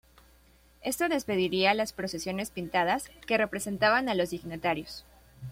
Esto 0.81 1.07
despediría 1.09 1.69
a 1.69 1.73
las 1.75 1.93
procesiones 1.93 2.49
pintadas, 2.49 3.11
que 3.27 3.37
representaban 3.37 4.09
a 4.09 4.15
los 4.15 4.31
dignatarios. 4.31 5.05